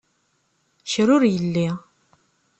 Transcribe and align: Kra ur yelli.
Kra 0.91 1.11
ur 1.17 1.23
yelli. 1.33 1.69